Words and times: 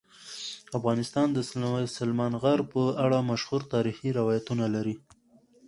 افغانستان 0.77 1.27
د 1.33 1.39
سلیمان 1.97 2.33
غر 2.41 2.59
په 2.73 2.81
اړه 3.05 3.27
مشهور 3.31 3.61
تاریخی 3.73 4.09
روایتونه 4.19 4.65
لري. 4.75 4.95